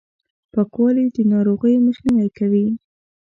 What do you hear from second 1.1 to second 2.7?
د ناروغیو مخنیوی کوي!